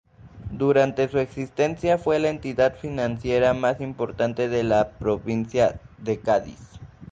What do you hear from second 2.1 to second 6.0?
la entidad financiera más importante de la provincia